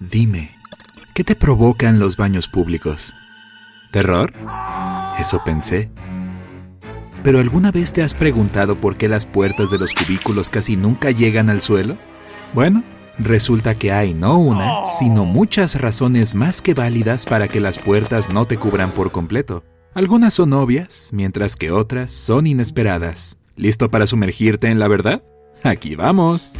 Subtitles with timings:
[0.00, 0.52] Dime,
[1.12, 3.14] ¿qué te provocan los baños públicos?
[3.90, 4.32] ¿Terror?
[5.18, 5.90] Eso pensé.
[7.24, 11.10] ¿Pero alguna vez te has preguntado por qué las puertas de los cubículos casi nunca
[11.10, 11.98] llegan al suelo?
[12.54, 12.84] Bueno,
[13.18, 18.30] resulta que hay no una, sino muchas razones más que válidas para que las puertas
[18.30, 19.64] no te cubran por completo.
[19.94, 23.40] Algunas son obvias, mientras que otras son inesperadas.
[23.56, 25.24] ¿Listo para sumergirte en la verdad?
[25.62, 26.54] Aquí vamos.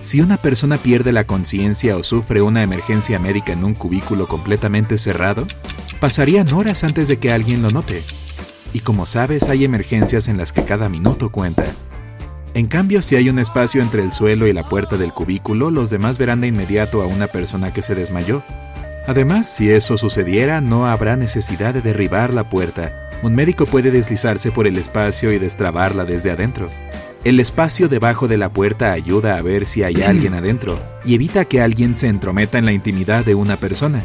[0.00, 4.98] Si una persona pierde la conciencia o sufre una emergencia médica en un cubículo completamente
[4.98, 5.46] cerrado,
[5.98, 8.02] pasarían horas antes de que alguien lo note.
[8.72, 11.64] Y como sabes, hay emergencias en las que cada minuto cuenta.
[12.54, 15.90] En cambio, si hay un espacio entre el suelo y la puerta del cubículo, los
[15.90, 18.42] demás verán de inmediato a una persona que se desmayó.
[19.06, 23.08] Además, si eso sucediera, no habrá necesidad de derribar la puerta.
[23.22, 26.70] Un médico puede deslizarse por el espacio y destrabarla desde adentro.
[27.24, 31.46] El espacio debajo de la puerta ayuda a ver si hay alguien adentro y evita
[31.46, 34.02] que alguien se entrometa en la intimidad de una persona.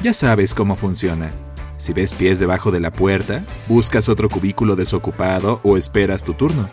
[0.00, 1.32] Ya sabes cómo funciona.
[1.76, 6.70] Si ves pies debajo de la puerta, buscas otro cubículo desocupado o esperas tu turno.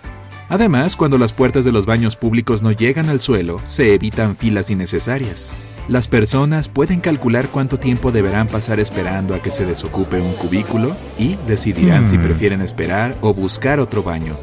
[0.47, 4.69] Además, cuando las puertas de los baños públicos no llegan al suelo, se evitan filas
[4.69, 5.55] innecesarias.
[5.87, 10.95] Las personas pueden calcular cuánto tiempo deberán pasar esperando a que se desocupe un cubículo
[11.17, 14.35] y decidirán si prefieren esperar o buscar otro baño.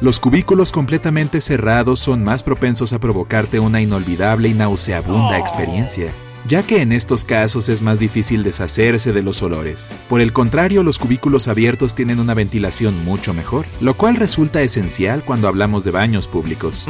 [0.00, 6.12] Los cubículos completamente cerrados son más propensos a provocarte una inolvidable y nauseabunda experiencia,
[6.48, 9.90] ya que en estos casos es más difícil deshacerse de los olores.
[10.08, 15.24] Por el contrario, los cubículos abiertos tienen una ventilación mucho mejor, lo cual resulta esencial
[15.24, 16.88] cuando hablamos de baños públicos.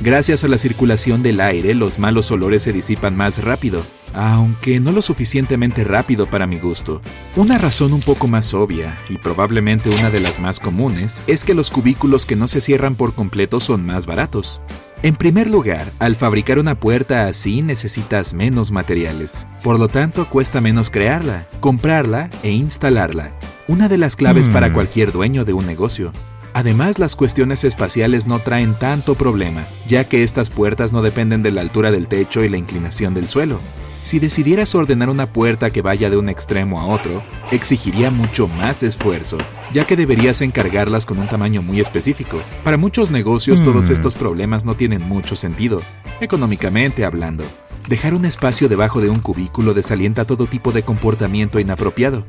[0.00, 3.82] Gracias a la circulación del aire, los malos olores se disipan más rápido,
[4.14, 7.00] aunque no lo suficientemente rápido para mi gusto.
[7.36, 11.54] Una razón un poco más obvia, y probablemente una de las más comunes, es que
[11.54, 14.60] los cubículos que no se cierran por completo son más baratos.
[15.02, 20.60] En primer lugar, al fabricar una puerta así necesitas menos materiales, por lo tanto cuesta
[20.60, 23.32] menos crearla, comprarla e instalarla.
[23.66, 26.12] Una de las claves para cualquier dueño de un negocio.
[26.54, 31.50] Además, las cuestiones espaciales no traen tanto problema, ya que estas puertas no dependen de
[31.50, 33.58] la altura del techo y la inclinación del suelo.
[34.02, 38.82] Si decidieras ordenar una puerta que vaya de un extremo a otro, exigiría mucho más
[38.82, 39.38] esfuerzo,
[39.72, 42.40] ya que deberías encargarlas con un tamaño muy específico.
[42.64, 45.80] Para muchos negocios todos estos problemas no tienen mucho sentido,
[46.20, 47.44] económicamente hablando.
[47.88, 52.24] Dejar un espacio debajo de un cubículo desalienta todo tipo de comportamiento inapropiado.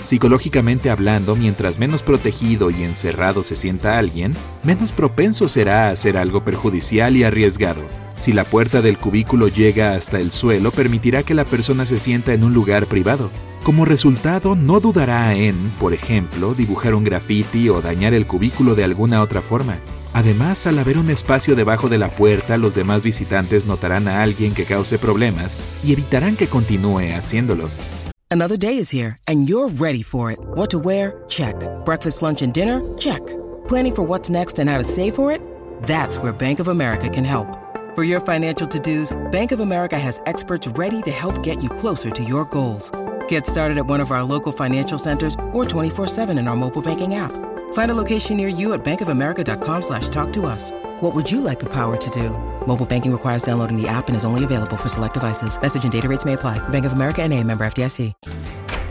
[0.00, 4.34] Psicológicamente hablando, mientras menos protegido y encerrado se sienta alguien,
[4.64, 7.82] menos propenso será a hacer algo perjudicial y arriesgado.
[8.14, 12.34] Si la puerta del cubículo llega hasta el suelo, permitirá que la persona se sienta
[12.34, 13.30] en un lugar privado.
[13.62, 18.84] Como resultado, no dudará en, por ejemplo, dibujar un graffiti o dañar el cubículo de
[18.84, 19.78] alguna otra forma.
[20.12, 24.52] Además, al haber un espacio debajo de la puerta, los demás visitantes notarán a alguien
[24.52, 27.68] que cause problemas y evitarán que continúe haciéndolo.
[28.30, 30.38] Another day is here, and you're ready for it.
[30.54, 31.22] What to wear?
[31.28, 31.54] Check.
[31.84, 32.80] Breakfast, lunch, and dinner?
[32.98, 33.20] Check.
[33.68, 35.40] Planning for what's next and how to save for it?
[35.86, 37.61] That's where Bank of America can help.
[37.94, 41.68] For your financial to dos, Bank of America has experts ready to help get you
[41.68, 42.90] closer to your goals.
[43.28, 46.80] Get started at one of our local financial centers or 24 7 in our mobile
[46.80, 47.32] banking app.
[47.74, 50.70] Find a location near you at bankofamerica.com slash talk to us.
[51.02, 52.30] What would you like the power to do?
[52.66, 55.60] Mobile banking requires downloading the app and is only available for select devices.
[55.60, 56.66] Message and data rates may apply.
[56.70, 58.14] Bank of America and a member FDIC.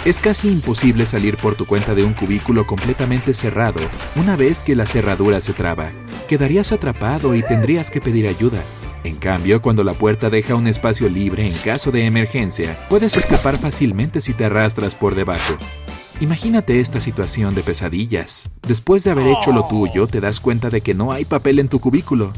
[0.05, 3.79] Es casi imposible salir por tu cuenta de un cubículo completamente cerrado
[4.15, 5.91] una vez que la cerradura se traba.
[6.27, 8.63] Quedarías atrapado y tendrías que pedir ayuda.
[9.03, 13.57] En cambio, cuando la puerta deja un espacio libre en caso de emergencia, puedes escapar
[13.57, 15.55] fácilmente si te arrastras por debajo.
[16.19, 18.49] Imagínate esta situación de pesadillas.
[18.67, 21.67] Después de haber hecho lo tuyo, te das cuenta de que no hay papel en
[21.67, 22.31] tu cubículo.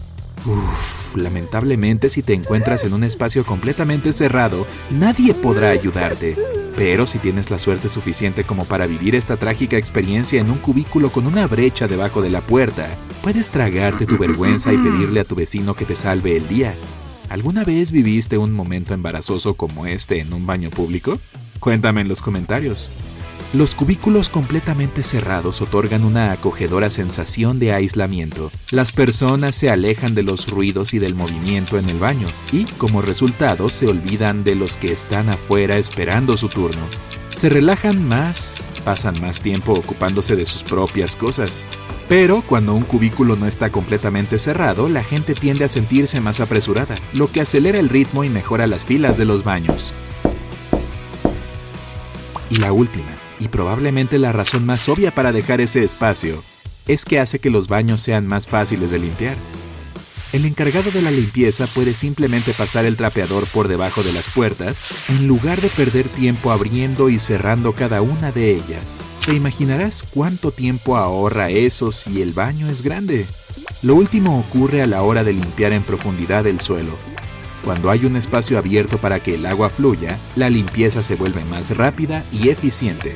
[1.16, 6.38] Lamentablemente si te encuentras en un espacio completamente cerrado, nadie podrá ayudarte.
[6.78, 11.12] Pero si tienes la suerte suficiente como para vivir esta trágica experiencia en un cubículo
[11.12, 12.88] con una brecha debajo de la puerta,
[13.24, 16.76] puedes tragarte tu vergüenza y pedirle a tu vecino que te salve el día.
[17.30, 21.18] ¿Alguna vez viviste un momento embarazoso como este en un baño público?
[21.62, 22.92] Cuéntame en los comentarios.
[23.54, 28.52] Los cubículos completamente cerrados otorgan una acogedora sensación de aislamiento.
[28.72, 33.04] Las personas se alejan de los ruidos y del movimiento en el baño y, como
[33.04, 36.82] resultado, se olvidan de los que están afuera esperando su turno.
[37.30, 41.68] Se relajan más, pasan más tiempo ocupándose de sus propias cosas.
[42.10, 46.96] Pero cuando un cubículo no está completamente cerrado, la gente tiende a sentirse más apresurada,
[47.14, 49.94] lo que acelera el ritmo y mejora las filas de los baños.
[52.50, 56.42] Y la última, y probablemente la razón más obvia para dejar ese espacio,
[56.88, 59.36] es que hace que los baños sean más fáciles de limpiar.
[60.32, 64.88] El encargado de la limpieza puede simplemente pasar el trapeador por debajo de las puertas
[65.10, 69.06] en lugar de perder tiempo abriendo y cerrando cada una de ellas.
[69.26, 73.28] ¿Te imaginarás cuánto tiempo ahorra eso si el baño es grande?
[73.84, 76.98] Lo último ocurre a la hora de limpiar en profundidad el suelo.
[77.64, 81.78] Cuando hay un espacio abierto para que el agua fluya, la limpieza se vuelve más
[81.78, 83.16] rápida y eficiente.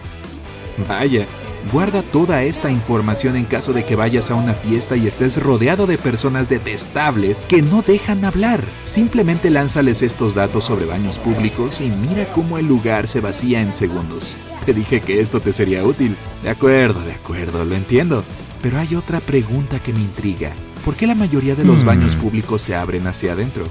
[0.88, 1.26] Vaya,
[1.72, 5.86] Guarda toda esta información en caso de que vayas a una fiesta y estés rodeado
[5.86, 8.64] de personas detestables que no dejan hablar.
[8.86, 13.74] Simplemente lánzales estos datos sobre baños públicos y mira cómo el lugar se vacía en
[13.74, 14.38] segundos.
[14.66, 16.16] Te dije que esto te sería útil.
[16.42, 18.24] De acuerdo, de acuerdo, lo entiendo.
[18.62, 20.54] Pero hay otra pregunta que me intriga.
[20.86, 22.20] ¿Por qué la mayoría de los baños hmm.
[22.20, 23.66] públicos se abren hacia adentro?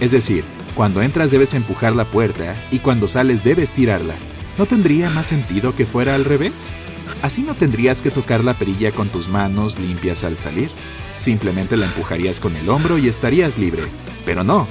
[0.00, 0.44] Es decir,
[0.76, 4.14] cuando entras debes empujar la puerta y cuando sales debes tirarla.
[4.60, 6.76] ¿No tendría más sentido que fuera al revés?
[7.22, 10.68] Así no tendrías que tocar la perilla con tus manos limpias al salir.
[11.16, 13.84] Simplemente la empujarías con el hombro y estarías libre.
[14.26, 14.66] Pero no.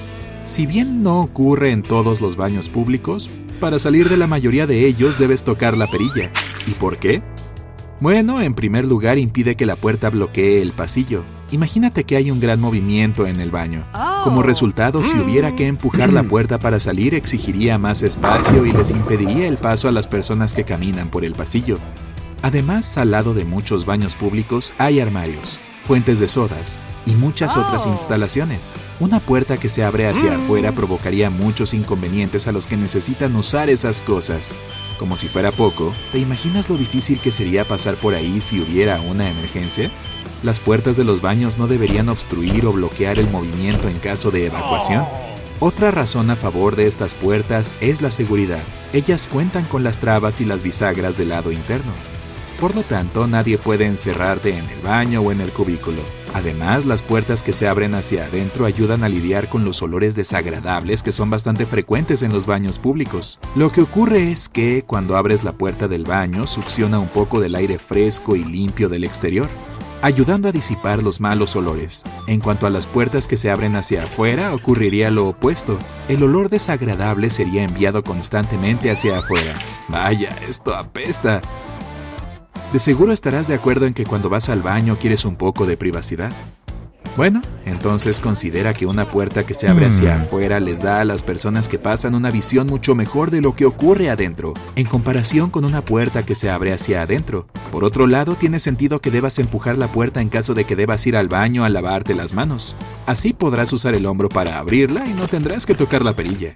[0.45, 4.86] Si bien no ocurre en todos los baños públicos, para salir de la mayoría de
[4.86, 6.31] ellos debes tocar la perilla.
[6.68, 7.24] ¿Y por qué?
[8.00, 11.24] Bueno, en primer lugar impide que la puerta bloquee el pasillo.
[11.50, 13.88] Imagínate que hay un gran movimiento en el baño.
[14.24, 18.92] Como resultado, si hubiera que empujar la puerta para salir, exigiría más espacio y les
[18.92, 21.80] impediría el paso a las personas que caminan por el pasillo.
[22.42, 27.86] Además, al lado de muchos baños públicos hay armarios, fuentes de sodas y muchas otras
[27.86, 27.89] oh.
[27.89, 28.75] instalaciones.
[29.00, 30.44] Una puerta que se abre hacia mm.
[30.44, 34.62] afuera provocaría muchos inconvenientes a los que necesitan usar esas cosas.
[35.00, 39.00] Como si fuera poco, ¿te imaginas lo difícil que sería pasar por ahí si hubiera
[39.00, 39.90] una emergencia?
[40.44, 44.48] Las puertas de los baños no deberían obstruir o bloquear el movimiento en caso de
[44.48, 45.06] evacuación.
[45.62, 48.62] Otra razón a favor de estas puertas es la seguridad.
[48.92, 51.94] Ellas cuentan con las trabas y las bisagras del lado interno.
[52.60, 56.01] Por lo tanto, nadie puede encerrarte en el baño o en el cubículo.
[56.34, 61.04] Además, las puertas que se abren hacia adentro ayudan a lidiar con los olores desagradables
[61.04, 63.40] que son bastante frecuentes en los baños públicos.
[63.56, 67.56] Lo que ocurre es que cuando abres la puerta del baño succiona un poco del
[67.56, 69.50] aire fresco y limpio del exterior,
[70.02, 72.04] ayudando a disipar los malos olores.
[72.28, 75.78] En cuanto a las puertas que se abren hacia afuera, ocurriría lo opuesto.
[76.08, 79.56] El olor desagradable sería enviado constantemente hacia afuera.
[79.88, 81.42] Vaya, esto apesta.
[82.71, 85.75] De seguro estarás de acuerdo en que cuando vas al baño quieres un poco de
[85.75, 86.31] privacidad.
[87.18, 90.21] Bueno, entonces considera que una puerta que se abre hacia hmm.
[90.21, 93.66] afuera les da a las personas que pasan una visión mucho mejor de lo que
[93.66, 97.48] ocurre adentro, en comparación con una puerta que se abre hacia adentro.
[97.71, 101.06] Por otro lado, tiene sentido que debas empujar la puerta en caso de que debas
[101.07, 102.77] ir al baño a lavarte las manos.
[103.07, 106.54] Así podrás usar el hombro para abrirla y no tendrás que tocar la perilla.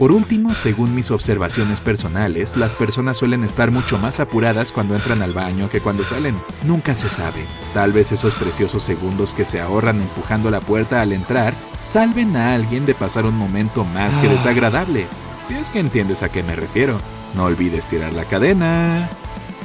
[0.00, 5.20] Por último, según mis observaciones personales, las personas suelen estar mucho más apuradas cuando entran
[5.20, 6.40] al baño que cuando salen.
[6.64, 7.46] Nunca se sabe.
[7.74, 12.54] Tal vez esos preciosos segundos que se ahorran empujando la puerta al entrar salven a
[12.54, 14.30] alguien de pasar un momento más que ah.
[14.30, 15.06] desagradable.
[15.44, 16.98] Si es que entiendes a qué me refiero.
[17.34, 19.10] No olvides tirar la cadena.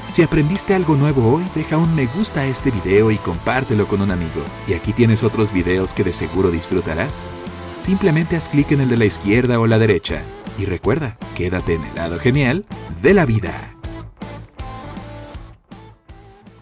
[0.05, 4.01] Si aprendiste algo nuevo hoy, deja un me gusta a este video y compártelo con
[4.01, 4.43] un amigo.
[4.67, 7.25] Y aquí tienes otros videos que de seguro disfrutarás
[7.77, 10.23] simplemente haz clic en el de la izquierda o la derecha.
[10.57, 12.65] Y recuerda, quédate en el lado genial
[13.01, 13.74] de la vida.